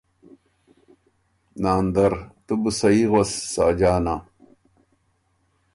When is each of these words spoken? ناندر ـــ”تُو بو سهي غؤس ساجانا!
ناندر 1.61 2.13
ـــ”تُو 2.45 2.53
بو 2.61 2.69
سهي 2.79 3.03
غؤس 3.11 3.31
ساجانا! 3.53 4.15